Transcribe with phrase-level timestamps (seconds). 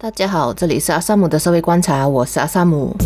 [0.00, 2.96] 大家好，这里是阿萨姆的社会观察，我是阿萨姆。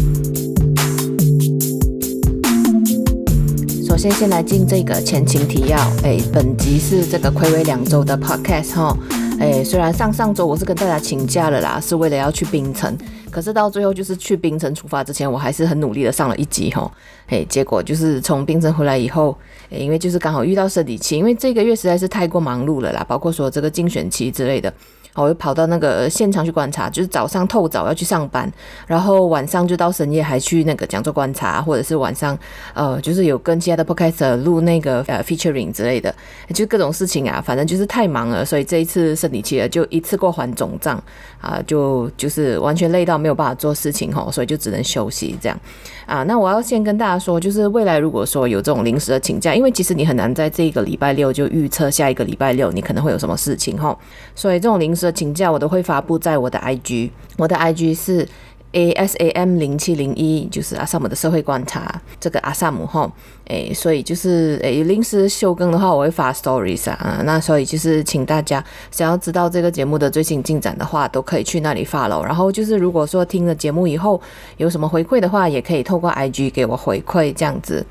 [3.89, 5.79] 首先，先来进这个前情提要。
[6.05, 8.95] 哎，本集是这个睽违两周的 podcast 哈。
[9.41, 12.95] 哎，虽然上上周我是跟大家请假了啦，是为了要去槟城，
[13.31, 16.93] 可是到最后就是去槟城出发之前，我还是很努力的上了一集哈。
[17.29, 19.35] 哎，结果就是从槟城回来以后，
[19.71, 24.71] 哎，因为就是刚好遇到生理期，因为这个月实在是太过忙碌了啦，包括说这个竞选期之类的。
[25.15, 28.51] 我就跑到那个现场去观察，就是早上透早要去上班，
[28.87, 32.39] 然后晚上就到深夜还去那个讲座观察，或者是晚上
[32.73, 36.15] 呃，就是有跟其他的 podcast 录那个呃 featuring 之类的，
[36.55, 41.03] 就各种事情啊，反正就是太忙了，所以这一次生理期了，就一次过还总账
[41.41, 45.59] 啊，就就是完全累到没有办法做事情吼，所以就只能休息这样。
[46.07, 46.23] 啊。
[46.23, 53.95] 那我要先跟大家说，就是未来如果说有这种临时的请假，因为其实你很难在这个礼拜六就预测下一个礼拜六你可能会有什么事情哈，
[54.35, 55.03] 所以这种临时。
[55.03, 58.25] 的请假我都会发布在我的 IG，我的 IG 是
[58.73, 63.11] ASAM 零七零一，就是阿萨姆的社会观察，这个阿萨姆哈，
[63.47, 74.21] 诶，所以就是诶临时休更的话，我会发 Stories 啊，那所以就是请大家想要知道这个节目的最新进展的话，都可以去那里 follow，然后就是如果说听了节目以后
[74.57, 77.85] 有什么回馈的话，也可以透过 IG 给我回馈这样子。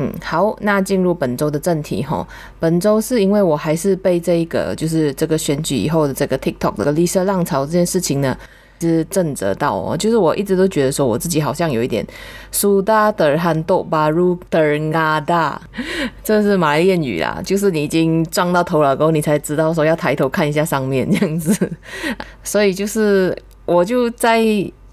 [0.00, 2.24] 嗯，好，那进入本周的正题哈。
[2.60, 8.36] 本周是因为我还是被这一个就是这个选举以后的这个 TikTok 这个绿色浪潮这件事情呢，
[8.80, 9.96] 是震慑到哦。
[9.96, 12.06] 就是我一直都觉得说我自己好像有一点
[12.52, 15.56] Sudah terhantuk baru teringat，
[16.22, 21.70] 这是马来谚语啦，就是你已经撞到头了然后，你才知道说要抬头看一下上面这样子。
[22.44, 24.42] 所以就是我就在。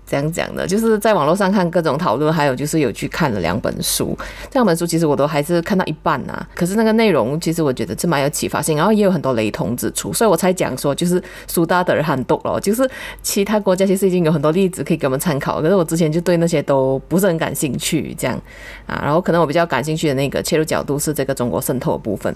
[0.08, 4.18] 这样讲的，就是在网络上看各种讨论，还有就是有去看了两本书。
[4.52, 12.90] 这两本书其实我都还是看到一半啊，可是那个内容其实我觉得是蛮有启发性，然后也有很多雷同之处，所以我才讲说就是苏大德尔罕读了，就是
[13.24, 18.40] 其他国家其实已经有很多例子可以给我们参考，可是我之前就对那些都不是很感兴趣，这样
[18.86, 22.36] 啊，然后可能我比较感兴趣的那个切入角度是这个中国渗透的部分，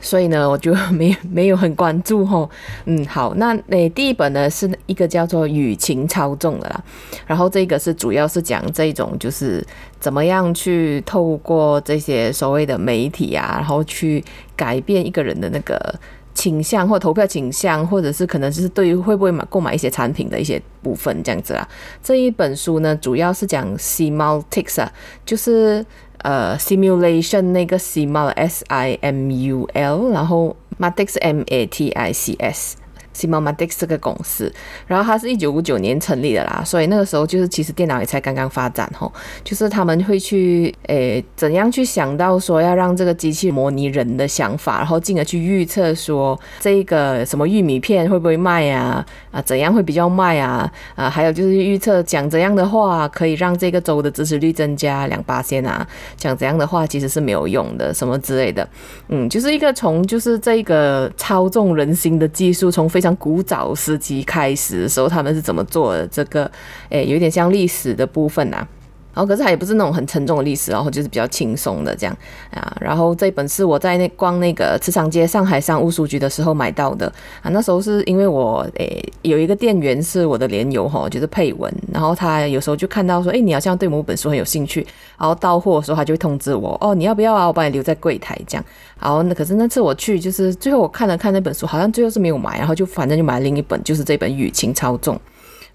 [0.00, 2.48] 所以呢，我就没没有很关注吼。
[2.86, 6.82] 嗯，好，那那第一本呢是一个叫做雨情操纵的啦。
[7.26, 9.64] 然后这个是主要是讲这种就是
[9.98, 14.24] 怎么样去透过这些所谓的媒体啊，然后去
[14.56, 15.94] 改变一个人的那个
[16.34, 21.68] 倾向或投票倾向，或者是可能就是对于会不会买购买一些产品的一些部分这样子啦。
[22.02, 24.90] 这一本书呢，主要是讲 Simultics 啊，
[25.26, 25.84] 就是
[26.18, 32.76] 呃 simulation 那个 simul s i m u l，然后 matics m a t i c s。
[33.14, 34.52] Simuldix 这个公司，
[34.86, 39.12] 然后它是一九五九年成立的啦，所以那个时候就是其实电脑也才刚刚发展吼，
[39.42, 58.68] 就是他们会去诶怎样去想到说要让这个机器模拟人的想法，然后进而去预测说这个什么玉米片会不会卖啊啊怎样会比较卖啊啊还有就是预测讲怎样的话可以让这个州的支持率增加两八仙啊，讲怎样的话其实是没有用的什么之类的，
[59.08, 66.06] 嗯，就是一个从就是这个操纵人心的技术从非非常古早时期开始的时候，他们是怎么做的？
[66.08, 66.50] 这个，
[66.90, 68.68] 诶，有点像历史的部分呐。
[69.12, 72.16] 然后可是它也不是那种很沉重的历史，然后就是比较轻松的这样
[72.52, 72.76] 啊。
[72.80, 77.06] 然后这本是我在那逛那个磁场街上海商务书局的时候买到的
[77.42, 77.50] 啊。
[77.50, 84.86] 那时候是因为我诶有一个店员是我的连友哈，就是配文，然后他有时候就看到说，诶你好像对某本书很有兴趣，
[85.18, 87.46] 然后到货的时候他就会通知我，哦你要不要啊？
[87.46, 88.64] 我帮你留在柜台这样。
[89.00, 95.16] 然后那可是那次我去，就是最后我看了看那本书，好像最后是没有买，然后就反正就买了另一本，就是这本《雨情操纵》。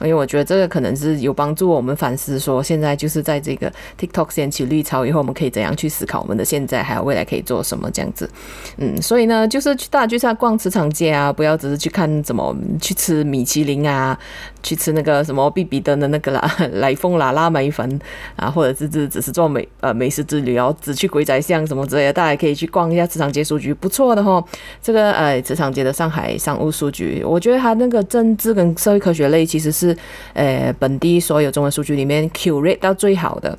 [0.02, 8.30] 因为我觉得这个可能是有帮助我们反思，说现在就是在这个 TikTok 掀起绿潮以后，我们可以怎样去思考我们的现在还有未来可以做什么这样子。
[8.78, 14.18] 嗯，所以呢，就是去大家就是逛磁场街啊，不要只是去看怎么去吃米其林啊，
[14.66, 16.42] 去吃那个什么必比登的那个啦，
[16.74, 17.88] 来风啦拉梅粉
[18.36, 24.44] 啊，或者是只只是做美呃美食之旅，然后只去鬼仔巷什么之类的，大家可以去逛一下磁场街书局，不错的哈。
[24.82, 29.96] 这个呃磁场街的上海商务书局，我觉得它那个政治跟社会科学类其实是。
[30.34, 33.58] 呃，本地所有中文书局里面 Q rate 到最好的。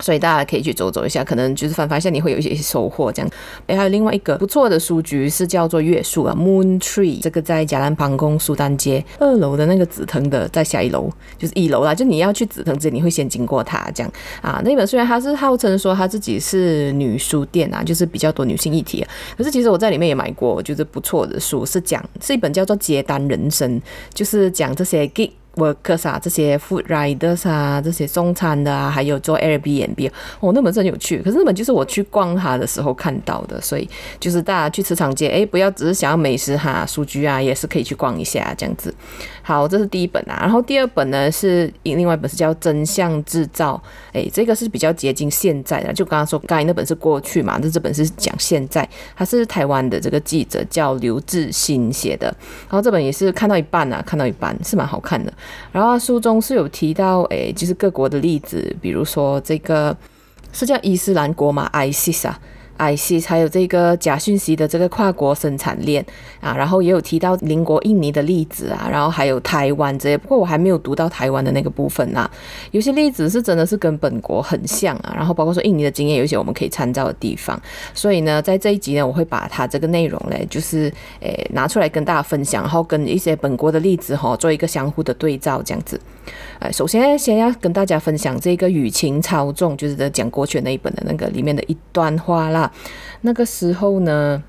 [0.00, 3.30] 所以大家可以去走走一下，可能就是翻翻一下，你会有一些收获这样。
[3.66, 11.94] 哎，还有另外一个不错的书局是叫做月树啊，Moon Tree，这个在加兰旁宫苏丹街二楼的那个紫藤的，在下一楼就是一楼啦。
[11.94, 14.12] 就你要去紫藤街，你会先经过它这样
[14.42, 14.60] 啊。
[14.64, 23.80] 那本虽然它是号称说它自己是女书店啊，就是比较多女性议题啊，可是其实我在里面也买过，就是不错的书，是讲是一本叫做《接单人生》，
[24.12, 25.30] 就是讲这些 gig。
[25.56, 30.10] Workers 啊，这些 food riders 啊，这些送餐的啊，还有做 Airbnb，
[30.40, 31.20] 哦，那本真有趣。
[31.22, 33.88] 可是那本就是我去逛它的时候看到的，所以
[34.20, 38.94] 就是大家去磁场街，哎，不要只是想要美食哈，书局啊，也是可以去逛一下这样子。
[39.46, 40.38] 好，这是第一本啊。
[40.40, 43.80] 然后第二本呢是另外一本是叫《真相制造》，
[44.12, 45.92] 诶，这个是比较接近现在的。
[45.92, 48.86] 就刚刚说，刚那本是过去嘛，那这本是讲现在。
[49.14, 52.26] 他是台湾的这个记者叫刘志新写的。
[52.68, 55.32] 然后这本也是看到一半啊，看到一半是蛮好看的。
[55.70, 59.96] 然后书中是有提到，诶，就是各国的例子，比如说这个
[60.52, 62.36] 是叫伊斯兰国嘛，ISIS 啊。
[62.78, 66.04] ISIS 还有这个假讯息的这个跨国生产链
[66.40, 72.30] 啊，然后也有提到邻国印尼的例子啊，然后还有台湾这些，不过我还没有读到台湾的那个部分啊。
[72.70, 77.60] 有些例子是真的是跟本国很像啊，然后包括说印尼的经验，有一些我们可以参照的地方。
[77.94, 86.00] 所以呢，在这一集呢，我会把它这个内容嘞，就是诶拿出来跟大家分享，然后跟一些本国的例子哈，做一个相互的对照，这样子。
[86.58, 92.65] 哎，首先先要跟大家分享这个舆情操纵，就是在讲国权那一本的那个里面的一段话啦。
[93.22, 94.42] 那个时候呢，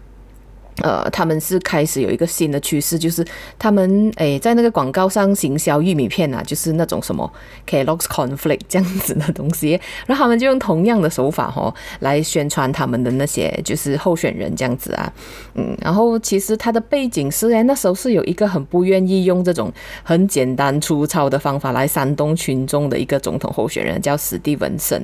[0.84, 3.26] 呃，他们是开始有一个新的趋势，就是
[3.58, 7.32] 他们诶在那个广告上行销玉米片啊，就是那种什么
[7.68, 15.12] Kellogg's Conflict 这样子的东西，然后他们就用同样的手法哈来宣传他们的那些就是候选人这样子啊，
[15.56, 19.74] 嗯，然后其实他的背景是诶那时候是有一个很不愿意用这种
[20.04, 25.02] 很简单粗糙的方法来煽动群众的一个总统候选人叫史蒂文森，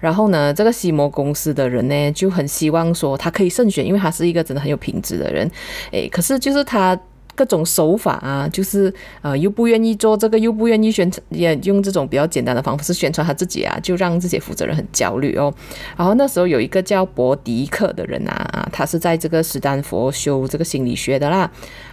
[0.00, 5.11] 然后呢，这个西摩公司的人呢就很希望说他可以胜选，因为他是一个真的很有品质。
[5.18, 5.50] 的人，
[5.90, 6.98] 诶，可是就是他
[7.34, 8.92] 各种手法啊，就是
[9.22, 15.52] 啊，又不愿意做这个，又不愿意宣传，也用这种比较简单的方式宣传他自己啊，就让这些负责人很焦虑哦。
[15.96, 21.50] 然后那时候有一个叫伯迪克的人啊，他是在这个斯丹佛修这个心理学的啦。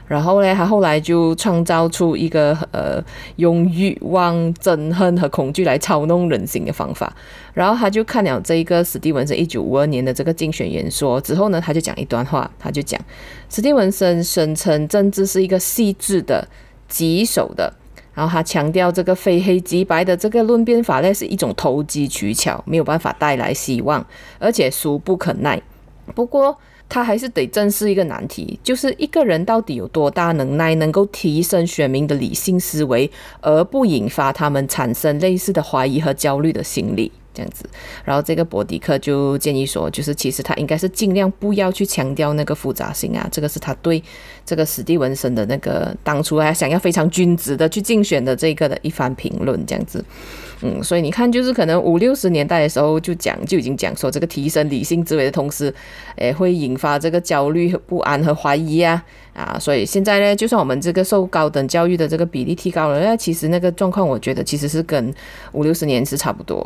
[0.10, 3.00] 然后呢，他后来就创造出一个呃，
[3.36, 7.16] 用欲望、憎恨和恐惧来操弄人心的方法。
[7.54, 13.00] 然后他就看了这一个史蒂文森一九五二年的这个竞选演说之后呢，他就讲一段话，他就讲
[13.50, 16.48] 史蒂文森声称政治是一个细致的、
[16.88, 17.72] 棘手的，
[18.16, 24.04] 然后他强调这个非黑即白的这个论辩法呢是一种投机取巧，没有办法带来希望，
[24.40, 25.62] 而且俗不可耐。
[26.16, 26.58] 不过，
[26.90, 33.10] 他还是得正视一个难题，就是一个人到底有多大能耐，能够提升选民的理性思维，
[33.40, 37.12] 而不引发他们产生类似的怀疑和焦虑的心理。
[37.32, 37.64] 这样子，
[38.04, 44.04] 然后这个博迪克就建议说，就是其实他应该是尽量不要去强调那个复杂性啊，这个是他对
[44.44, 50.04] 这个史蒂文森的那个当初还想要非常君子的去竞选的这个的一番评论，这样子，
[50.62, 55.74] 嗯，所以你看，就是可能五六十年代的时候就讲就已经讲说，这个提升理性思维的同时，
[56.18, 59.04] 诶，会引发这个焦虑和不安和怀疑啊。
[59.34, 65.14] 啊，所以现在呢，就算我们这个受高等教育的这个比例提高了，那其实那个状况，我觉得其实是跟
[65.54, 66.62] 五六十年是差不多。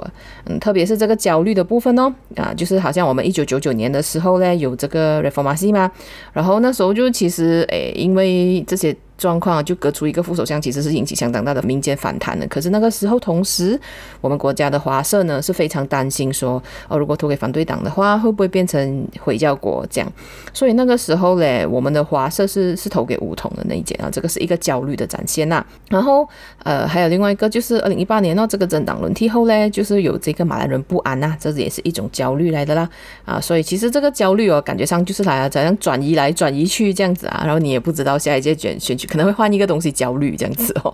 [0.45, 5.92] 嗯，特别是这个焦虑的部分哦，啊，就是好像我们一九九九年的时候呢，有这个 Reformasi 嘛，
[6.31, 8.95] 然后那时候就其实诶，因为这些。
[9.24, 12.46] 状况就隔出一个副首相，其实是引起相当大的民间反弹的。
[12.48, 13.80] 可是那个时候，同时
[14.20, 20.12] 我们国家的华社呢是非常担心说，哦，如果投给反对党的话，会不会变成回教国这样？
[20.52, 25.66] 所以那个时候嘞，我们的华社是是投给巫统的那一件啊，这个是一个焦虑的展现呐。
[25.88, 26.28] 然后
[26.64, 32.90] 呃，还有另外一个就是二零一八年呢，这个政党轮替后嘞，就是有这个马来人不安呐，这也是一种焦虑来的啦。
[33.24, 39.08] 啊，所以其实这个焦虑哦，感觉上就是来怎样转移来转移去这样子啊，然后你也不知道下一届选选举。
[39.13, 40.92] 可能会换一个东西焦虑这样子哦，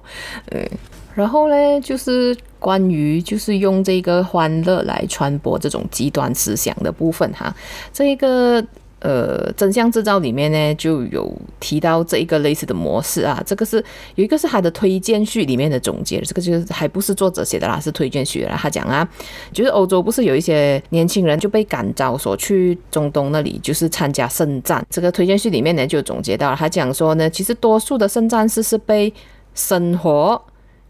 [0.52, 0.70] 嗯，
[1.16, 7.56] 然后呢，就是关于就是用这个欢乐来传播这种极端思想的部分哈，
[7.94, 8.62] 这一个
[9.00, 13.84] 呃真相制造里面呢就有提到这一个类似的模式啊，这个是
[14.16, 18.58] 有一个是他的推荐序里面的总结，这个就是还不是作者写的啦，是推荐序啦。
[18.60, 19.08] 他讲啊，
[19.52, 29.14] 就是欧洲不是有一些年轻人就被感召说去中东那里就是参加圣战，这个推荐序里面呢就总结到了，他讲说呢，其实多数的圣战士是被
[29.54, 30.42] 生活、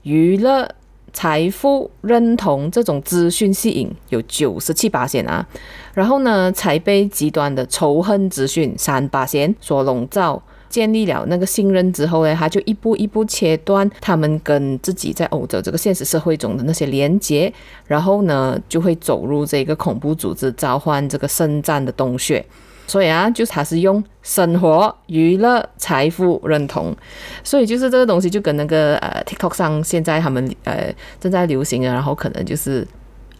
[0.03, 0.67] 娱乐。
[1.13, 5.45] 财富认同这种资讯吸引有九十七八线啊，
[5.93, 10.41] 然后呢，才被极端的仇恨资讯三八线所笼罩。
[10.69, 17.51] 建立了那个信任之后呢，他就一步一步切断他们跟自己在欧洲这个现实社会中的那些连接，
[17.87, 22.45] 然后呢，就会走入这个恐怖组织召唤这个圣战的洞穴。
[22.89, 26.93] 所以啊，就是他是用生活、娱乐、财富认同，
[27.43, 32.85] 所以就是这个东西就跟那个呃 TikTok 上现在他们呃正在流行的，然后可能就是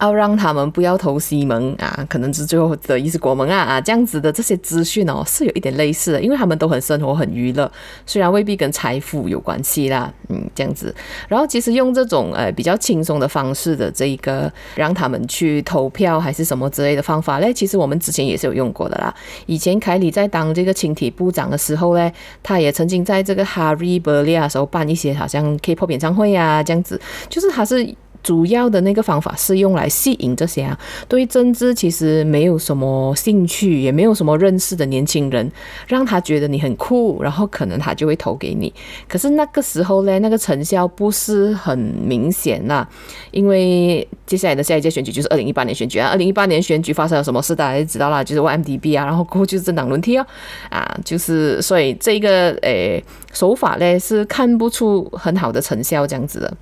[0.00, 7.70] 要让他们不要投西蒙啊，可能是最后的意思国盟啊啊这样子的这些资讯哦，是有一点类似的，因为他们都很生活很娱乐，
[8.06, 10.94] 虽然未必跟财富有关系啦，嗯，这样子。
[11.28, 19.14] 然后其实用这种呃比较轻松的方式的这一个让他们去投票还是什么之类的方法嘞，其实我们之前也是有用过的啦。
[19.46, 27.94] 以前凯里在当这个青体部长的时候嘞，他也曾经在这个 Hari Belia 时候办一些好像 K-pop 演唱会啊这样子，就是他是。
[28.22, 35.50] 主要的那个方法是用来吸引这些啊，对政治其实没有什么兴趣，也没有什么认识的年轻人，
[35.86, 38.72] 让他觉得你很酷，然后可能他就会投给你。
[39.08, 42.86] 可是那个时候呢，那个成效不是很明显呐，
[43.30, 50.26] 因为接下来的下一届选举就是二零一八年选举啊，二零一八年选举发生了什么事大家也知道啦，就是 YMDB 啊，然后过后就是政党轮替哦，
[50.68, 56.56] 啊，就是所以这个诶手法呢是看不出很好的成效这样子的。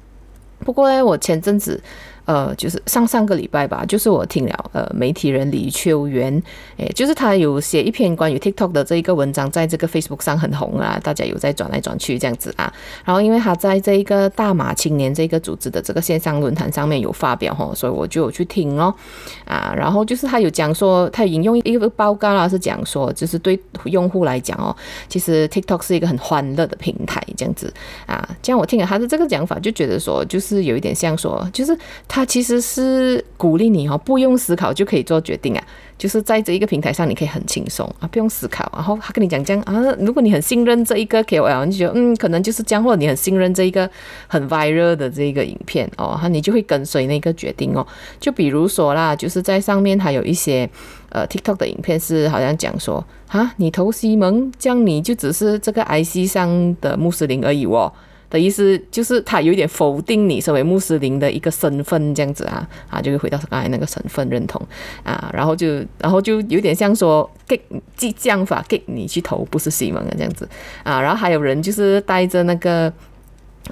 [0.60, 1.80] 不过呢，我前阵子。
[2.28, 6.42] 呃，就是上上个礼拜吧，就是我听了呃媒体人李秋元，
[6.76, 12.70] 诶，就是他有写一篇关于 TikTok 的这一个文章，在这个 Facebook 上很红啊，大家有在转来转去这样子啊。
[13.02, 18.94] 然后因为他在这一个大马青年这个组织的这个线上论坛上面有发表哈，所以我就有去听哦
[19.46, 19.72] 啊。
[19.74, 24.76] 然后就是他有讲说，他引用一个报告啦，是讲说，就是对用户来讲哦，
[25.08, 27.72] 其实 TikTok 是一个很欢乐的平台这样子
[28.04, 28.28] 啊。
[28.42, 31.74] 这样我听了他的这个讲法，就觉得说，就是有一点像说，就是
[32.06, 32.17] 他。
[32.18, 35.64] 他其实是鼓励你哦，不用思考就可以做决定啊，
[35.96, 38.68] 就是在这一个平台上，你可以很轻松啊，不用思考。
[38.74, 43.88] 然后他跟你讲这样啊，如果你很信任这一个 KOL，你就觉得嗯，可能就是这样，或者你很信任这一个
[44.26, 47.86] 很 viral 的这一个影片哦，哈你就会跟随那个决定哦。
[48.18, 50.68] 就比如说啦，就是在上面还有一些
[51.10, 57.92] 呃 TikTok 的影片是好像讲说啊，你投西蒙，这样你就只是这个 IC 上的穆斯林而已哦。
[58.30, 64.60] 的意思就是他有点否定你身为穆斯林的一个身份，这样子啊啊，就会回到刚才那个身份认同
[65.02, 67.60] 啊，然后就然后就有点像说给
[67.96, 70.48] 激将法给你去投，不是西蒙啊这样子
[70.82, 72.92] 啊，然后还有人就是带着那个。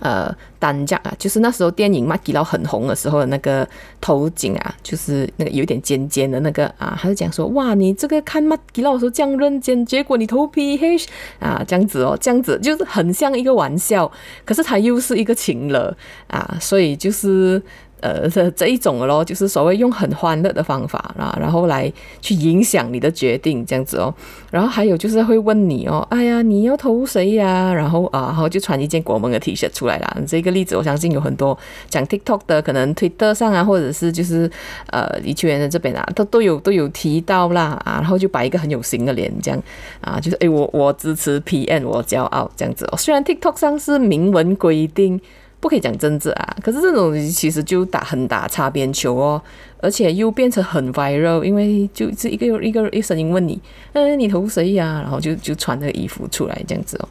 [0.00, 3.68] 呃，单价啊，就是那时候电影《麦吉老》很红的时候的那个
[4.00, 10.96] 头颈啊，就是那个有点尖尖的那个啊，他就讲说，哇，你这个看麦吉老的时候这样认真，结果你头皮黑
[11.38, 14.10] 啊，这样子哦，这样子就是很像一个玩笑，
[14.44, 15.96] 可是他又是一个情人
[16.28, 17.62] 啊，所以就是。
[18.00, 24.12] 呃，这这一种咯，就是所谓用很欢乐的方法啊，然后来去影响你的决定，这样子哦。
[24.50, 27.72] 然后还有就是会问你哦，哎呀，你要投谁呀？
[27.72, 30.16] 然后啊，然后就穿一件国门的 T 恤出来了。
[30.26, 31.56] 这个例子我相信有很多
[31.88, 34.48] 讲 TikTok 的，可能 Twitter 上啊，或者是就是
[34.90, 37.94] 呃李秋元的这边啊，都都有都有提到啦啊。
[37.94, 39.60] 然后就摆一个很有型的脸，这样
[40.02, 42.96] 啊，就是哎，我我支持 PM，我骄傲这样子哦。
[42.98, 45.18] 虽然 TikTok 上是明文规定。
[45.66, 49.42] 不可以讲政治啊，可是这种其实就打很打擦边球哦，
[49.80, 53.60] 而且又变成很 viral，因为就是一个一个一声音问你，
[53.92, 55.00] 嗯，你投谁呀？
[55.02, 57.08] 然后就就穿那个衣服出来这样子哦。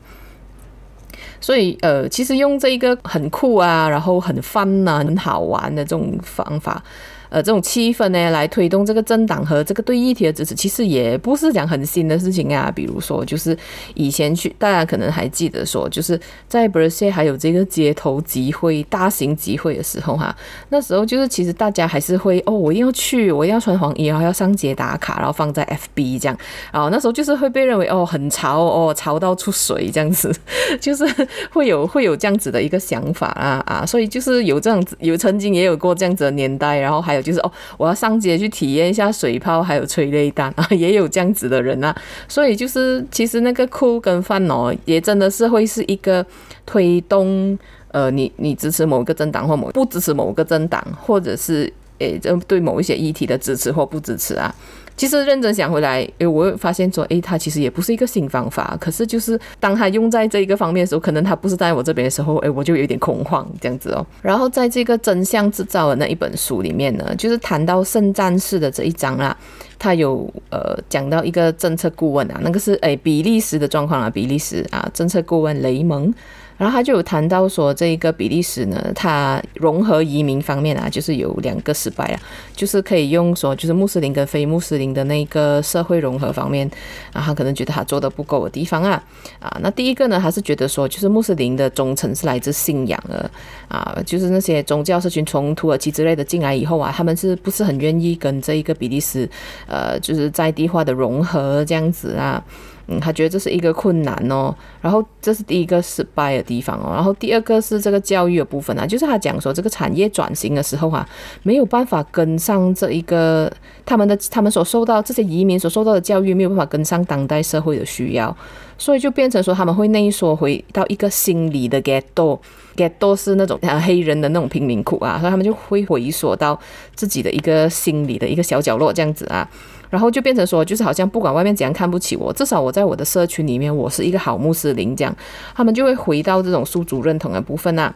[1.42, 6.82] 所以呃，其实用这一个很酷啊，然后很 fun 啊，很好玩的这种方法。
[7.30, 12.72] 呃，这种气氛呢，来推动这个政党和这个对议题的支持，其实也不是讲很新的事情啊。
[12.74, 13.58] 比如说，就是
[13.94, 20.36] 以前去，大家可能还记得说，就是在 b r s 还有这个街头集会、大型集会的时候哈，
[20.70, 26.38] 那时候就是其实大家还是会哦，我一定要去，我一定要穿黄衣，然后要上街打卡，然后放在 FB 这样。
[26.72, 30.34] 然后那时候就是会被认为哦，很潮哦，潮到出水这样子，
[30.80, 31.06] 就是
[31.52, 41.96] 会有会有这样子的一个想法啊啊，所以就是有这样子，有曾经也有过这样子的年代，然后还就是哦，我要上街去体验一下水泡，还有催泪弹啊， 也有这样子的人啊。
[42.28, 46.26] 所以就是其实那个哭跟饭哦，也真的是会是一个
[46.66, 47.58] 推动
[47.90, 54.54] 呃，你你支持某个政党或某不支持某个政党，或者是诶，这对某一些议题的支持或不支持啊。
[54.98, 58.78] 其实认真想回来，诶，我会发现说，诶，他其实也不是一个新方法。
[58.80, 64.06] 可是就是当他用在这一个方面的时候，可能他不是在我这边的时候，诶，我就有点恐慌这样子哦。
[64.22, 69.36] 然后在这个真相制造的那一本书里面呢，就是谈到圣战士的这一章啦，
[69.78, 76.14] 他有呃讲到一个政策顾问啊，那个是诶比利时的状况啊，比利时啊政策顾问雷蒙。
[76.58, 82.20] 然后他就有谈到说，这一个比利时呢，它融合移民方面啊，就是有两个失败啊，
[82.56, 86.66] 就是可以用说，就是穆斯林跟非穆斯林的那个社会融合方面，
[87.12, 89.04] 啊，他可能觉得他做的不够的地方啊，
[89.40, 93.30] 啊，那第一个呢，他是觉得说，就是穆斯林的忠诚是来自信仰的，
[93.68, 99.30] 啊，就是那些宗教社群从土耳其之类的进来以后啊，他们是不是很愿意跟这一个比利时，
[99.68, 102.42] 呃，就是在地化的融合这样子啊？
[102.88, 104.54] 嗯，他觉得这是一个困难哦。
[104.82, 106.92] 然后这是第一个失败的地方哦。
[106.94, 111.08] 然后第二个是这个教育的部分啊，就是他讲说这个产业转型的时候啊，
[111.44, 113.52] 没有办法跟上这一个
[113.86, 118.36] 他们的他们所受到这些移民所受到的教育没有办法跟上当代社会的需要，
[118.78, 126.60] 所以就变成说他们会内缩回到一个心理的 ghetto，ghetto 是那种黑人的那种贫民窟啊，所以他们就会回缩到
[126.94, 129.48] 自己的一个心理的一个小角落这样子啊。
[129.90, 135.16] 然后就变成说，就是好像不管外面怎样看不起我，至少我在我的社群里面，我是一个好穆斯林这样，
[135.54, 137.94] 他们就会回到这种宿主认同的部分啊。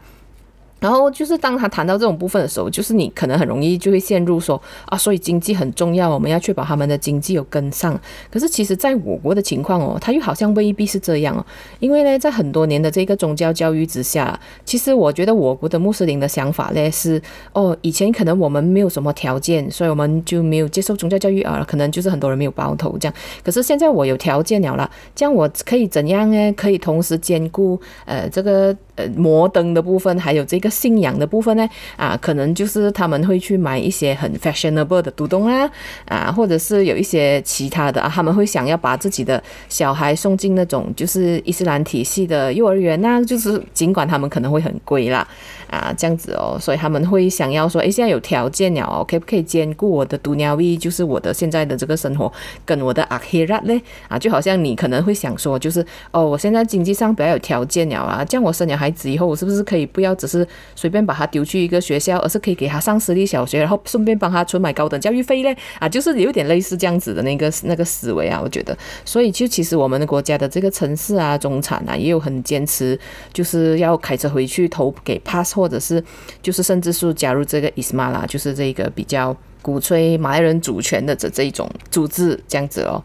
[0.79, 8.00] 然后就是当他谈到这种部分的时候，就是你可能很容易就会陷入说啊，所以经济很重要，我们要确保他们的经济有跟上。
[8.31, 11.45] 可是其实在我国的情况哦，他又好像未必是这样哦，
[11.79, 17.21] 因为呢，在很多年的这个宗教教育之下，其实我觉得我国的穆斯林的想法呢是
[17.53, 23.13] 哦，以前可能我们没有什么条件，所以我们就没有接受宗教教育啊，可能就是很多人没有包头这样。
[23.43, 26.53] 可是现在我有条件了啦，这样我可以怎样呢？
[26.53, 28.75] 可以同时兼顾呃这个。
[29.00, 31.65] 呃，摩登的部分，还有这个信仰的部分呢，
[31.96, 35.70] 啊，可能就是他们会去买一些很 fashionable 的独栋啊，
[36.06, 45.25] 啊，或者是有一些其他的啊，他们会想要把自己的小孩送进那种就是伊斯兰体系的幼儿园啊，就是尽管他们可能会很贵啦，
[45.70, 52.29] 啊，这样子哦，所以他们会想要说，诶，现在有条件了哦，可不可以兼顾我的 Duniawi，就是我的现在的这个生活，
[52.65, 53.82] 跟我的 Akhirat 呢？
[54.10, 58.88] 啊，就好像你可能会想说，就是哦，我现在经济上比较有条件了啊，这样我生养孩。
[58.89, 65.55] 孩子以后我是不是可以不要只是随便把他丢去一个学校，而是可以给他上私立小学，然后顺便帮他存买高等教育费嘞？
[65.77, 68.75] 啊，就是有点类似这样子的那个那个思维啊，我觉得。
[69.05, 73.00] 所以就其实我们的国家的这个城市啊、中产啊，也有很坚持，
[73.31, 76.03] 就是要开车回去投给 pass，或者是
[76.41, 83.03] 就是甚至是加入这个 ISMA 啦，就是这个比较鼓吹马来人主权的这这一种组织这样子哦。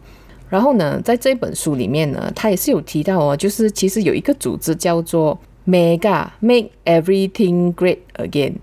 [0.48, 5.38] 然后呢，在这本书里面呢，他也是有提到哦，就是其实有一个组织叫做。
[5.66, 8.56] Mega make everything great again，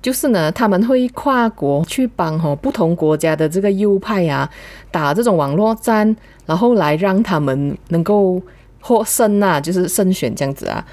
[0.00, 4.48] 就是呢，他们会跨国去帮哈不同国家的这个右派啊
[4.90, 6.14] 打这种网络战，
[6.46, 8.40] 然后来让他们能够
[8.80, 10.84] 获胜啊，就是胜选这样子啊。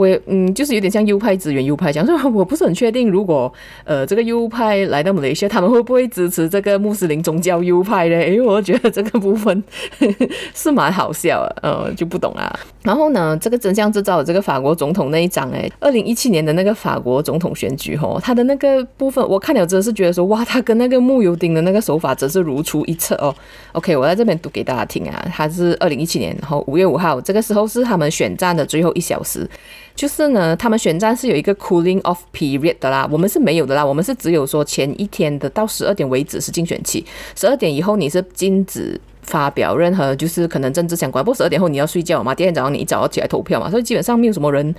[0.00, 3.52] 我嗯，就是有点像右派支援右派讲说，我不是很确定，如果
[3.84, 8.26] 呃这个右派来到马来西亚，他们会不会支持这个穆斯林宗教右派呢？
[8.26, 9.62] 因 为我觉得这个部分
[10.54, 12.50] 是蛮好笑的，呃，就不懂啊。
[12.82, 23.34] 然后呢，这个真相制造的这个法国总统那一章，诶，二零一七年的那个法国总统选举，吼，他的那个部分，我看了真的是觉得说，哇，他跟那个慕尤丁的那个手法真是如出一辙哦。
[23.72, 29.46] OK，我在这边读给大家听啊，他是二零一七年，然后五月五号，这个时候是他们选战的最后一小时。
[29.94, 37.04] 就是呢，他们选战是有一个 cooling off period 的啦，我们是没有的啦，我们是只有说前一天的到十二点为止是竞选期，
[37.36, 38.98] 十二点以后你是禁止
[39.30, 44.74] 发表任何就是可能政治相关，不十二点后你要睡觉嘛，第二天早上你一早要起来投票嘛，所以基本上没有什么人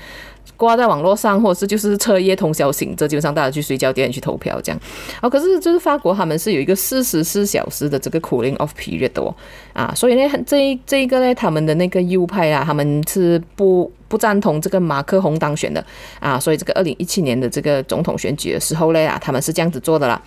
[0.57, 4.79] 挂在网络上，或者是就是彻夜通宵醒着，基本上大家去睡觉，第二天去投票这样。
[5.21, 9.33] 哦，可是就是法国他们是有一个四十四小时的这个 cooling off period 的哦，
[9.73, 13.91] 啊，所以呢，这这一个呢，他们的那个右派啊，他们是不。
[14.11, 15.81] 不赞同这个马克宏当选的
[16.19, 20.21] 啊，所以这个二零一七年的这个总统选举的时候呢，啊，他们是这样子做的啦。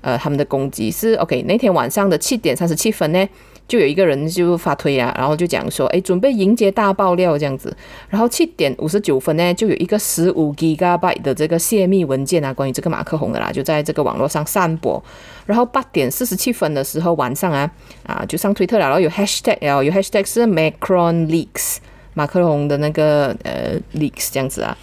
[0.00, 1.42] 呃，他们的攻击是 OK。
[1.42, 3.28] 那天晚上的七点三十七分呢，
[3.68, 7.76] 就有一个人就发推啊，然后就讲说，哎，准备迎接大爆料这样子。
[8.08, 15.00] 然后七点五十九分呢，就有一个十五 Gigabyte 的这个泄密文件啊，关于这个马克宏的啦，就在这个网络上散播。
[15.44, 17.70] 然后八点四十七分的时候晚上啊，
[18.04, 21.76] 啊，就上推特了，然后有 Hashtag，然后有 Hashtag 是 Macron Leaks。
[22.14, 24.76] 马克龙的那个呃 leaks 这样子啊，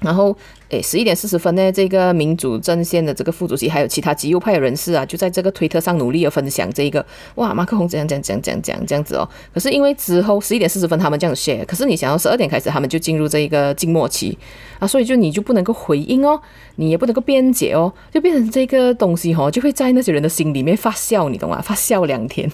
[0.00, 0.36] 然后。
[0.70, 7.04] 诶，十一点四十分呢，这个民主阵线的这个副主席，还有其他极右派的人士啊，就在这个推特上努力的分享这一个，
[7.34, 9.28] 哇，马克宏怎样怎样怎样怎样这样子哦。
[9.52, 14.38] 可是因为之后十一点四十分他们这样 share，可是你想要十二点开始他们就进入这一个静默期
[14.78, 16.40] 啊，所以就你就不能够回应哦，
[16.76, 21.60] 你也不能够辩解哦，就变成这个东西哦，就会在那些人的心里面发酵，你懂吗？
[21.60, 22.48] 发酵两天，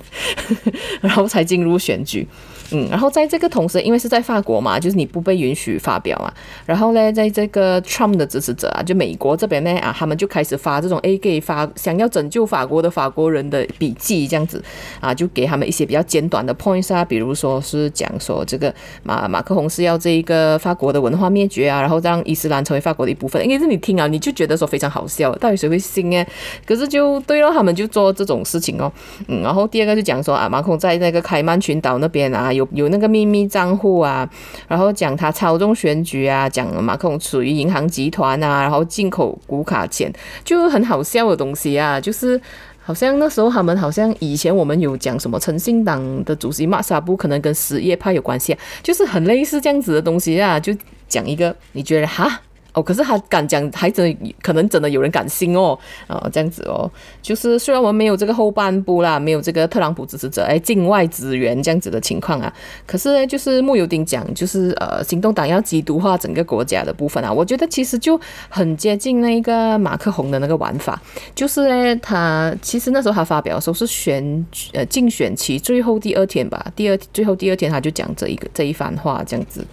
[1.03, 2.27] 然后才进入选举。
[2.73, 6.33] 嗯，然后在这个同时，因为是在法国嘛，就是你不被允许发表嘛，
[6.65, 14.63] 然后呢，在这个 Trump 他们的支持者啊，就美国这边呢啊，他们就开始发这种 A 给法想要拯救法国的法国人的笔记这样子
[15.01, 23.43] 啊，就给他们一些比较简短的 points 啊，比如说是讲说这个马马克宏是要这一个法国的文化灭绝啊，然后让伊斯兰成为法国的一部分。
[23.45, 26.25] 应该是你听啊，你就觉得说非常好笑，到底谁会信呢？
[26.65, 28.93] 可是就对了，他们就做这种事情哦。
[29.29, 32.53] 嗯，然后第二个就讲说啊，马克宏在那个开曼群岛那边啊。
[32.53, 34.29] 有有那个秘密账户啊，
[34.69, 40.13] 然后讲他操纵选举啊，讲马克宏属于银行集团啊，然后进口古卡钱，
[40.45, 42.39] 就很好笑的东西啊，就是
[42.83, 50.77] 好像那时候他们好像以前我们有讲什么诚信党的主席马萨布可能跟什叶派有关系啊，就是很类似这样子的东西啊，就
[51.09, 52.43] 讲一个你觉得哈？
[52.77, 56.89] 哦，可是他敢讲，还真可能真的有人敢信哦，啊、哦，这样子哦，
[57.23, 62.53] 就是虽然我们没有这个后半部啦，没有这个特朗普支持者哎，境外支援这样子的情况啊，
[62.87, 71.01] 可是呢，就是慕尤丁讲，就是呃，行动党要极独化整个国家的部分啊，我觉得其实就很接近那个马克宏的那个玩法，
[71.35, 79.65] 就是呢，他其实那时候他发表的时候是选呃竞选期最后第二天吧，第二最后第二天他就讲这一个这一番话这样子。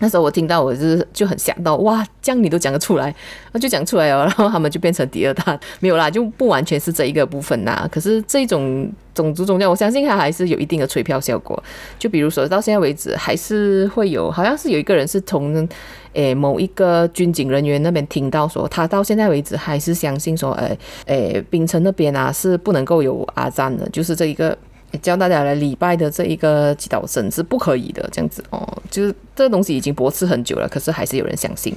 [0.00, 3.14] 那时候我听到，我是就很想到，哇，这样你都讲得出来，
[3.52, 7.88] 那就讲出来哦，然后他们就变成第二大，没有啦，就不完全是这一个部分呐。
[7.90, 11.60] 可是这种种族宗教，我相信它还是有一定的催票效果。
[11.98, 15.68] 就比如说到现在为止，还是会有，好像是有一个人是从
[16.12, 24.56] 诶某一个军警人员那边听到说，他到现在为止还是相信说，诶诶，槟城那边啊是不能够有阿赞的，就是这一个。
[25.02, 31.74] 教大家来礼拜的这一个祈祷神是不可以的，这样子哦，就是这个东西已经驳斥很久了，可是还是有人相信。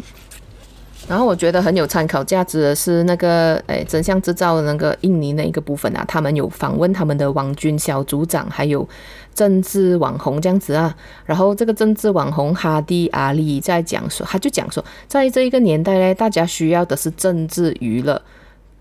[1.08, 8.88] 然后我觉得很有参考价值的是那个诶真相制造的那个印尼那一个部分啊，他们有访问他们的网军小组长，还有
[9.34, 10.95] 政治网红这样子啊。
[11.26, 18.21] 然后这个政治网红哈迪阿里在讲说，他就讲说，在这一个年代呢，大家需要的是政治娱乐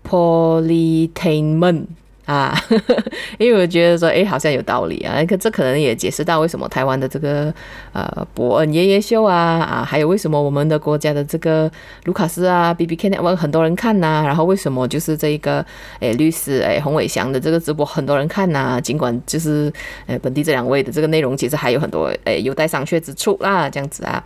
[0.07, 1.85] ，politainment。
[2.25, 2.55] 啊，
[3.39, 5.23] 因为我觉得说，哎，好像有道理啊。
[5.27, 7.53] 可这可能也解释到为什么台湾的这个
[7.93, 11.69] 呃伯恩爷爷秀啊啊，还有为什么我们的国家的这个
[12.05, 15.65] 卢卡斯啊 BBK 啊很多人看呐、然后为什么就是这一个
[15.99, 19.71] 哎律师哎洪伟祥的这个直播很多人看呐、尽管就是
[20.05, 24.23] 哎本地这两位的这个内容其实还有很多哎有待商榷之处啦，这样子啊。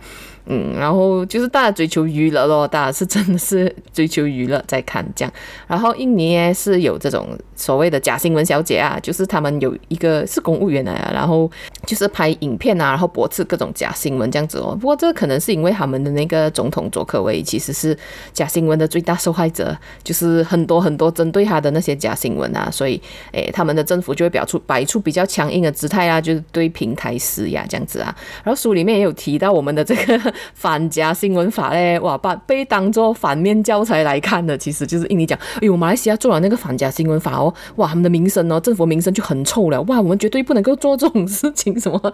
[0.48, 5.32] 嗯，然后就是大家追求娱乐咯，大家是真的是追求娱乐在看这样。
[5.66, 11.50] 然后印尼呢是有这种所谓的假新闻小姐啊，就是他们有一个是公务员啊，然后
[11.84, 14.78] 就是拍影片啊，然后驳斥各种假新闻这样子哦。
[14.80, 17.98] 不过这可能是因为他们的那个总统佐科维其实是
[18.32, 28.16] 假新闻的最大受害者，就是很多很多针对他的那些假新闻啊，所以诶，他们的政府就会表出摆出比较强硬的姿态啊，就是对平台施压这样子啊。
[28.44, 30.32] 然后书里面也有提到我们的这个。
[30.54, 42.00] 反假新闻法嘞，哇，把被当做反面教材来看的，其实就是印尼讲，哎呦，马来西亚做了那个反假新闻法哦，哇，他们的名声哦，政府名声就很臭了，哇，我们绝对不能够做这种事情，什么？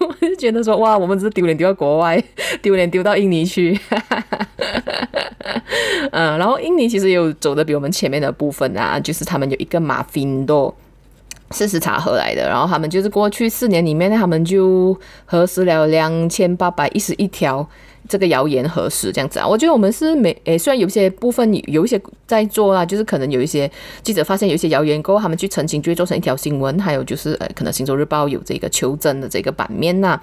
[0.00, 2.22] 我就觉得说，哇，我们只是丢脸丢到国外，
[2.62, 3.78] 丢脸丢到印尼去，
[6.10, 10.74] 嗯， 然后印尼其实也有走的比我们前面的部分啊，就是他们有一个马菲多。
[11.54, 17.66] 四十查核来的，然后他们就是过去四年里面，他们就核实了两千八百一十一条
[18.08, 19.46] 这个谣言核实这样子啊。
[19.46, 23.70] 我觉得我们是没诶，虽然有些部分有一些在做啊，就是可能有一些
[24.02, 26.78] 记者发现有一些谣言过后，他们去澄清，就会做成一条新闻。
[26.80, 30.18] 还有就是呃，可能《星洲日报》有这个求真的这个版面呐，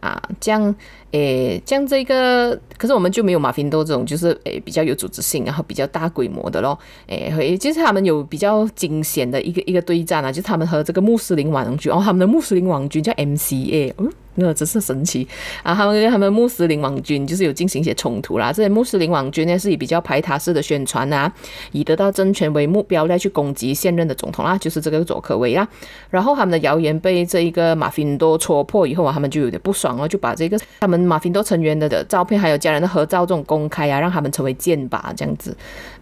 [0.00, 0.74] 啊，这样。
[1.12, 6.76] 诶，像这个，可是我们就没有马菲多这种，就是诶比较有组织性，然后比较大规模的咯。
[7.06, 15.26] 诶，其实他们有比较惊险的一个一个对战啊，就是他们和这个穆斯林网军哦，他们的穆斯林网军叫 MCA，嗯，那真是神奇
[15.62, 15.74] 啊！
[15.74, 18.52] 他们跟他们穆斯林网军就是有进行一些冲突啦。
[18.52, 21.32] 这些穆斯林网军呢，是以比较排他式的宣传啊，
[21.72, 25.68] 以得到政权为目标来去攻击现任的总统啦，就是这个佐科维啦。
[26.10, 31.04] 然后他们的谣言被这一个马菲多戳破以后啊，他们就有点不爽了，就把这个他们。
[31.04, 35.54] 马菲多成员的的照片，还有家人的合照，这种公开啊，让他们成为箭靶这样子，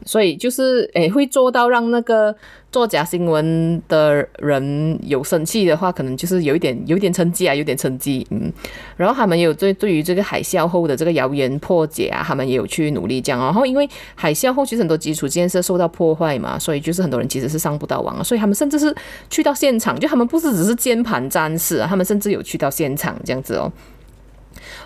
[0.06, 2.34] 所以就是诶，会做到让那个
[2.72, 8.50] 做假新闻的人有生气的话，可能就是有一点有一点成绩啊，有点成绩，嗯。
[8.96, 13.38] 然后他们也有对对于这个海啸后的这个谣言破解啊，他们也有去努力这样。
[13.38, 18.94] 然后因为海啸后其实很多基础建设受到破坏嘛，所以就是很多人其实是上不到网，所以他们甚至是
[19.28, 23.70] 去到现场，就他们不是只是键盘战士啊，他们甚至有去到现场这样子哦。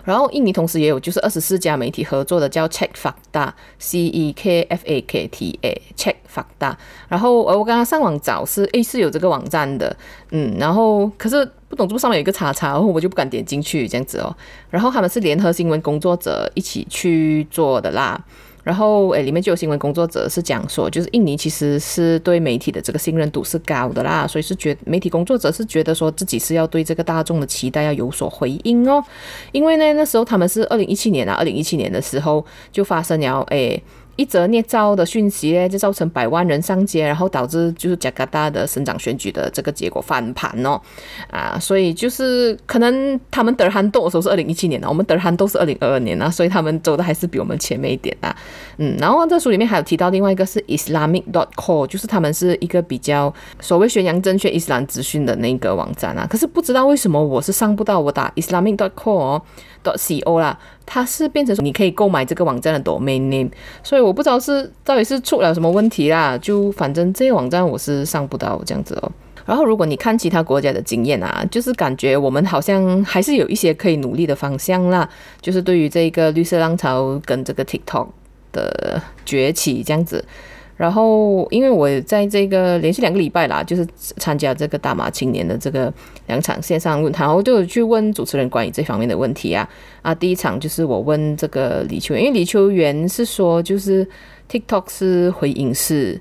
[0.07, 6.75] 然后印尼同时也有就是二十四家媒体合作的叫 Checkfakta，C E K F A K T A Checkfakta。
[7.09, 9.95] 然后呃我刚刚上网找是诶是有这个网站的，
[10.31, 14.35] 嗯，然后可是不懂这不上面有一个叉叉，然后我就不敢点进去这样子哦。
[14.71, 18.25] 然后他们是联合新闻工作者一起去做的啦。
[18.67, 29.01] 然后，诶，里面就有新闻工作者是讲说，就是印尼其实是对媒体的这个信任度是高的啦，所以是觉媒体工作者是觉得说自己是要对这个大众的期待要有所回应哦，
[29.53, 33.81] 因为呢，那时候他们是二零一七年啊，二零一七年的时候就发生了，诶。
[34.17, 40.81] 一则捏造的讯息呢，就造成百万人上街，然后导致就是加拿大的省长选举的这个结果翻盘哦，
[41.31, 48.35] 啊，所以就是可能他们德罕豆的时候是二零一七年的，我们德罕豆是二零二二年啊，所以他们走的还是比我们前面一点啊，
[48.79, 59.43] 嗯，然后这书里面还有提到另外一个是 Islamic dot co，就是他们是一个比较所谓宣扬正确伊斯兰资讯的那个网站啊，可是不知道为什么我是上不到，我打 Islamic dot co。
[59.93, 63.51] .co 啦，它是变成说你可以购买这个网站的 domain name，
[63.83, 69.13] 所以我不知道是到底是出了什么问题啦，就反正这个网站我是上不到这样子哦。
[69.45, 75.09] 然后如果你看其他国家的经验啊，就是感觉我们好像还是有一些可以努力的方向啦，
[75.41, 78.09] 就是对于这个绿色浪潮跟这个 TikTok
[78.53, 80.25] 的崛起这样子。
[80.77, 85.93] 然后，因为我在这个连续两个礼拜啦，就是参加这个大马青年的这个
[86.27, 89.69] 两场线上论坛，我就去问主持人关于这方面的问题啊。
[90.03, 94.07] 啊，第一场就是我问这个李秋元，因为李秋元是说，就是
[94.51, 96.21] TikTok 是回应是。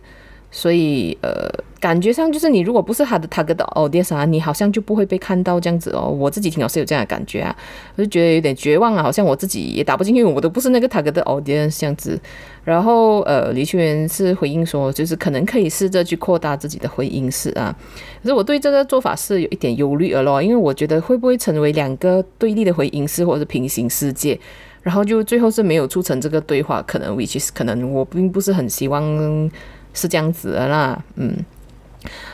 [0.57, 6.07] 所以，呃，感觉上就是你如果不是他的 target audience 啊，你好像就不会被看到这样子哦。
[6.07, 7.53] 我自己听到是有这样的感觉啊，
[7.97, 12.17] 我就觉得有点绝望啊，好像我自己也打不进去，我都不是那个 target audience 这样子。
[12.63, 17.75] 然后，呃，李秋元是回应说，就是可能可以试着去扩大自己的回应式啊。
[18.23, 24.39] 可是我对这个做法是有一点忧虑了咯，因为我觉得会不会成为两个对立的回应式或者是平行世界，
[24.81, 29.51] 然后就最后是没有促成这个对话，可能 which is 可能我并不是很希望。
[29.95, 31.33] 是这样子的啦，嗯，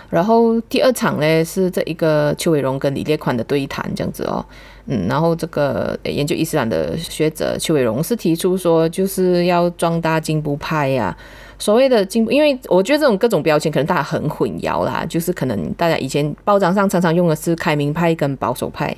[0.10, 4.43] 然后第二场呢是这一个邱伟荣跟李烈宽的对谈，这样子哦，
[4.88, 11.15] 嗯，然后这个研究伊斯兰的学者邱伟荣是提出说，就是要壮大进步派呀、
[11.60, 18.93] 所谓的进步，因为我觉得这种各种标签可能大家很混淆啦，就是可能大家以前报章上常常用的是开明派跟保守派，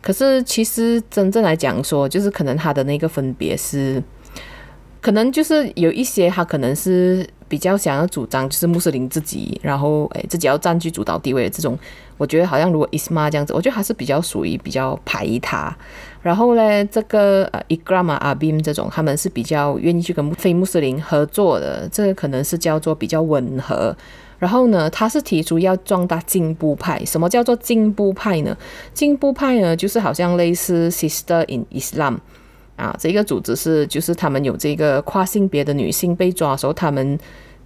[0.00, 4.02] 可是其实真正来讲说，就是可能他的那个分别是，
[5.00, 7.24] 可能就是有一些他可能是。
[7.48, 11.78] 比较想要主张就是穆斯林自己，然后诶自己要占据主导地位的这种，
[12.16, 15.74] 我觉得好像如果伊斯玛这样子，我觉得还是比较属于比较排他。
[16.20, 23.96] 然后呢，这个呃伊格拉玛阿宾这种，他们是比较愿意去跟非穆斯林合作的，这个可能是叫做比较温和。
[24.38, 27.04] 然后呢，他是提出要壮大进步派。
[27.04, 28.56] 什么叫做进步派呢？
[28.94, 32.18] 进步派呢，就是好像类似 Sister in Islam。
[32.78, 37.18] 啊，这个组织是，就是他们有这个跨性别的女性被抓的时候，他们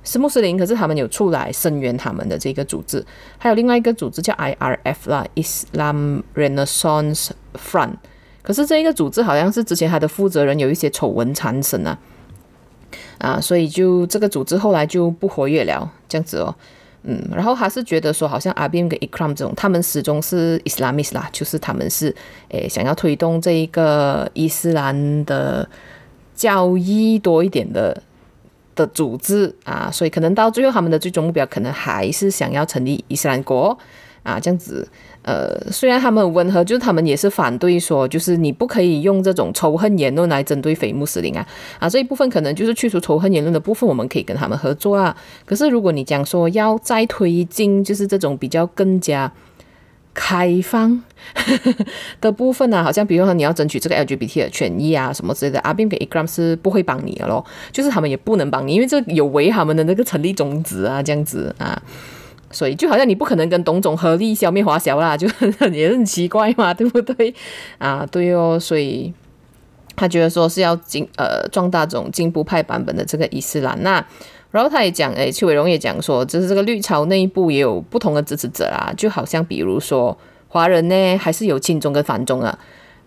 [0.03, 3.05] 是穆斯林，可是他们有出来声援他们的这个组织。
[3.37, 7.97] 还有另外一个组织叫 IRF 啦，Islam Renaissance Front。
[8.43, 11.99] 可是这一个组织好像是之前他的负责人有一些丑闻缠身啊，
[13.19, 16.55] 啊，所以就这个组织后来就不活跃了，这样子哦。
[17.05, 22.15] 嗯，然后他是觉得说，好像阿宾跟伊克拉姆这种，他们始终是伊斯兰米斯啦，就是他们是
[22.49, 25.69] 诶想要推动这一个伊斯兰的
[26.35, 28.01] 教义多一点的
[28.75, 33.77] 的组织啊，所以可能到最后他们的最终目标可能还是想要成立伊斯兰国
[34.23, 34.87] 啊，这样子。
[35.23, 41.47] 呃，虽然他们很温和，就是他们也是反对说，就是你不可以用这种仇恨言论来针对非穆斯林啊
[41.79, 45.17] 啊，这一部分可能就是去除仇恨言论的部分，我们可以跟他们合作啊。
[45.47, 49.33] 可是如果你讲说要再推进，就是这种比较更加
[50.13, 51.03] 开放
[52.21, 61.81] 的部分啊，好像比如说你要争取这个 LGBT 的权益啊什么之类的，阿宾跟伊格拉姆是不会帮你的咯，就是他们也不能帮你，因为这有违他们的那个成立宗旨啊，这样子啊。
[62.53, 67.35] 所以就好像你不可能跟董总合力消灭华侨啦，就很 也很奇怪嘛，对不对？
[67.79, 69.13] 啊，对哦，所以
[69.97, 73.83] 他觉得说是要进呃壮大这种进步派版本的这个伊斯兰。
[73.83, 74.05] 那
[74.51, 80.17] 然后他也讲，诶，邱伟荣也讲说，就是这个绿潮内部也有不同的支持者啊，就好像比如说
[80.49, 82.59] 华人呢，还是有亲中跟反中啊。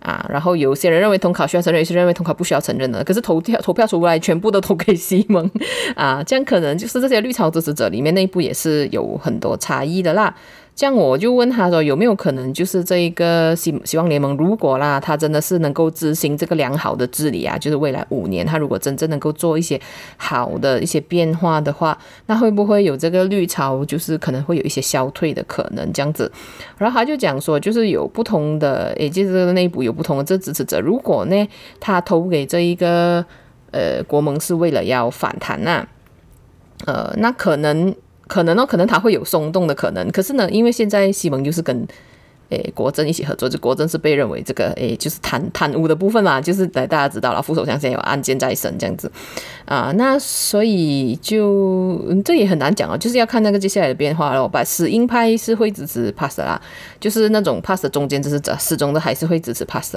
[0.05, 3.03] 啊，然后有些人认为统考需要承认，有些人认为统考不需要承认的。
[3.03, 5.49] 可是投票投票出来，全部都投给西蒙
[5.97, 10.35] 啊，这样可能就是这些绿潮支持者里面内部也是有很多差异的啦。
[10.75, 19.79] 这样我就问他说，有没有可能就是这一个希希望联盟，如果啦，他真的是能够执行这个良好的治理啊，就是未来五年，他如果真正能够做一些
[20.17, 26.29] 好的一些变化的话，那会不会有这个绿潮，就是可能会有一些消退的可能这样子？
[26.77, 31.47] 然后他就讲说，就是有不同的，也就是内部有不同的这支持者，如果呢，
[31.79, 33.25] 他投给这一个
[33.71, 35.87] 呃国盟是为了要反弹呐、
[36.85, 37.95] 呃，那可能。
[38.27, 40.09] 可能呢，可能他会有松动的可能。
[40.11, 41.87] 可是呢，因为现在西蒙就是跟
[42.49, 49.11] 诶国阵一起合作，就国阵是被认为这个诶就是贪贪污的部分嘛，就是来大家知道了，副首相现在有案件在审这样子
[49.65, 54.47] 啊，那所以就这也很难讲哦，就是要看那个接下来的变化喽。
[54.47, 56.61] 把死鹰派是会支持 pass 啦，
[56.99, 59.95] 就是那种 pass 中间支持者始终都还是会支持 pass。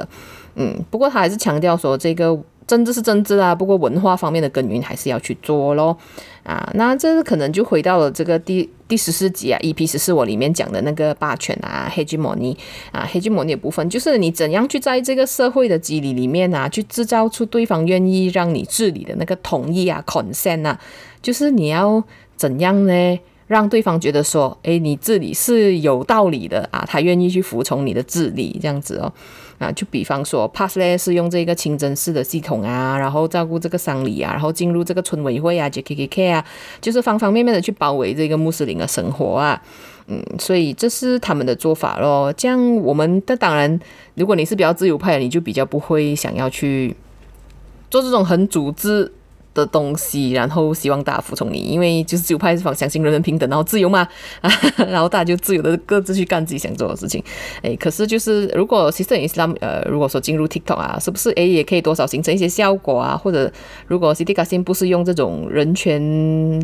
[0.55, 2.39] 嗯，不过他还是强调说这个。
[2.69, 5.97] 政治是政治啊，不过文化方面的耕耘还是要去做咯。
[6.45, 6.71] 啊。
[6.75, 12.57] 那这可能就回到了这个第第十四集啊，EP 十四我里面讲的那个霸权啊，hegemony
[12.93, 20.79] 啊，hegemony 的部分，就是你怎样去在这个社会的机理里面啊，去制造出对方愿意让你治理的那个同意啊，consent 啊，
[21.21, 22.05] 就是你要
[22.37, 23.19] 怎样呢？
[23.47, 29.11] 让对方觉得说，诶，你治理是有道理的啊，他愿意去服从你的治理，这样子哦，
[29.59, 36.45] 啊，就比方说，pass 嘞是用这个清真寺的系统啊，然后照顾这个丧礼啊，然后进入这个村委会啊，JKKK 啊，
[36.81, 39.61] 就是方方面面的去包围这个穆斯林的生活啊，
[40.07, 42.33] 嗯，所以这是他们的做法咯。
[42.37, 43.81] 这样我们的当然，
[44.15, 46.95] 如果你是比较自由派的，你就比较不会想要去
[47.91, 49.13] 做这种很组织
[49.59, 54.07] 的东西，然后希望大家服从你，因为就是自由派是方相信人人平等，然后自由嘛，
[54.41, 54.51] 啊，
[54.89, 57.23] 然后大家就自由的各自去干自己想做的事情。
[57.63, 63.17] 诶，可是就是如果 Sister Islam，呃，如果说进入 TikTok 啊，是不是诶也可以多少形成一些效果啊？
[63.17, 63.51] 或者
[63.87, 66.01] 如果 Siti Kasim 不是用这种人权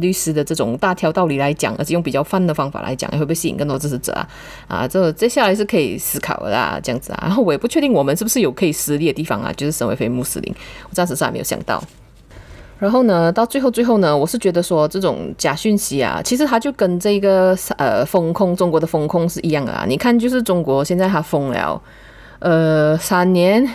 [0.00, 4.28] 律师的这种大条道理来讲，而是用比较泛的方法来讲，会不会吸引更多支持者啊？
[4.68, 7.20] 啊，这接下来是可以思考的啦，这样子啊。
[7.22, 10.54] 然后我也不确定我们是不是有可以施力的地方啊，就是身为非穆斯林，
[10.88, 11.82] 我暂时是还没有想到。
[12.84, 19.86] 然后呢，到最后最后呢，我是觉得说这种假讯息啊，其实它就跟这个呃风控中国的风控是一样的啊。
[19.88, 21.80] 你看，就是中国现在它封了
[22.40, 23.66] 呃三年。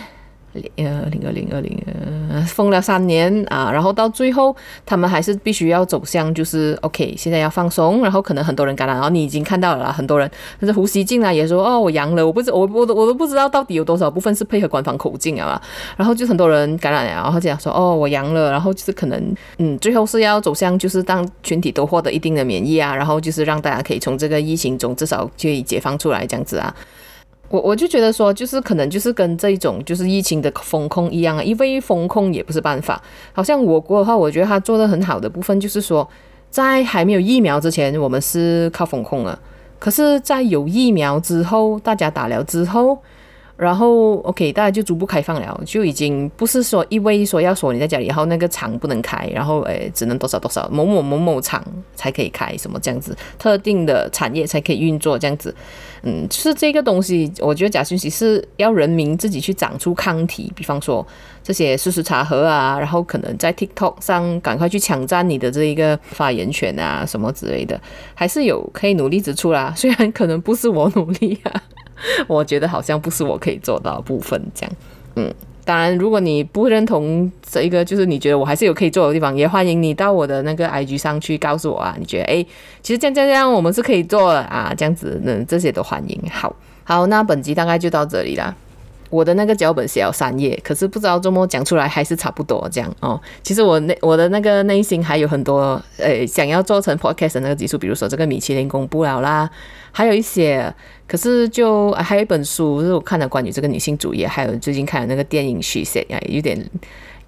[0.52, 1.80] 呃，零二零二零，
[2.28, 15.60] 呃，封了三年啊，然后到最后，他们还是必须要走向，就是 OK，现在要放松，然后可能很多人感染，然后你已经看到了啦，很多人，但是胡锡进来也说，哦，我阳了，我不知我我都我都不知道到底有多少部分是配合官方口径啊，
[15.96, 26.74] 然后就很多人感染了，然后这样说，哦，我阳了，然后就是可能，嗯，最后是要走向，就是当群体都获得一定的免疫啊，然后就是让大家可以从这个疫情中至少可以解放出来，这样子啊。
[27.50, 33.02] 我我就觉得说，就是可能就是跟这种就是疫情的风控一样啊，因为风控也不是办法。
[33.32, 36.08] 好像我国的话，我觉得他做的很好的部分就是说，
[36.48, 39.38] 在还没有疫苗之前，我们是靠风控啊。
[39.78, 42.98] 可是，在有疫苗之后，大家打了之后。
[43.60, 51.62] 然后，OK，大家就逐步开放了，就已经不是说一味说要锁你在家里，然后那个厂不能开，然后诶，只能多少多少某某某某厂
[51.94, 55.54] 才可以开，什么这样子，特定的产业才可以运作这样子。
[56.04, 61.06] 嗯，就是这个东西，我觉得假讯息是要人民自己去长出抗体，比方说
[61.44, 67.78] 这些事实查核啊，然后可能在 TikTok 上赶快去抢占你的这一个发言权啊，什么之类的，
[68.14, 69.74] 还是有可以努力之处啦。
[69.76, 71.62] 虽然可能不是我努力啊。
[72.28, 74.72] 我觉得好像不是我可以做到的部分，这样，
[75.16, 75.34] 嗯，
[75.64, 82.46] 当然，如果你不认同这一个，就是你觉得我还是有可以做的地方，也欢迎你到我的那个 IG 上去告诉我啊，你觉得，诶，
[82.82, 86.20] 其实这样这样这样，我们是可以做的啊，这样子，嗯，这些都欢迎。
[86.30, 88.54] 好，好，那本集大概就到这里啦。
[89.10, 93.20] 我的那个脚本写了三页，可是不知道周末讲出来还是差不多这样哦。
[93.42, 99.50] 其实我那我的那个内心还有很多，呃，想要做成 podcast 那个技术，比如说这个米其林公布了啦，
[99.92, 100.72] 还有一些，
[101.06, 106.64] 可是就还有一本书，是我看了关于这个女性主义，还有最近看的那个电影《She Said》，有点。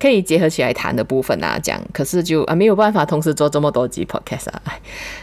[0.03, 4.61] 可以结合起来谈的部分啊，讲，可是就啊没有办法同时做这么多集 podcast 啊，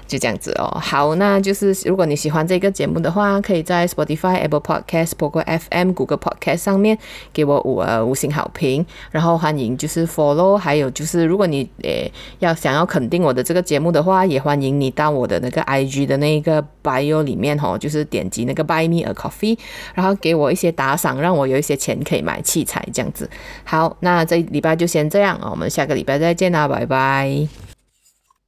[0.07, 0.79] 就这样子哦。
[0.81, 6.97] 好，那就是如果你喜欢这个节目的话，可以在 Spotify、Apple Podcast、Pogo FM、Google Podcast 上面
[7.33, 19.57] 给我五呃五星好评，然后欢迎就是 follow，还有就是如果你呃要想要肯定我的这个节目的话，也欢迎你到我的那个 IG 的那一个 bio 里面哦，就是点击那个 Buy Me a Coffee，
[19.93, 23.29] 然后给我一些打赏，让我有一些钱可以买器材这样子。
[23.65, 24.68] 好，那这礼拜。
[24.69, 27.68] 那就先这样啊，我们下个礼拜再见啦，拜拜。